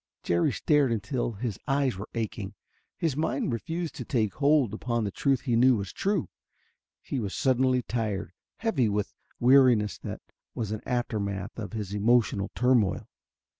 [0.23, 2.55] Jerry stared until his eyes were aching.
[2.97, 6.27] His mind refused to take hold upon the truth he knew was true.
[7.03, 10.23] He was suddenly tired, heavy with weariness that
[10.55, 13.09] was an aftermath of his emotional turmoil.